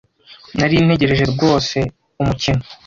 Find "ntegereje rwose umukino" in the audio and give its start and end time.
0.85-2.63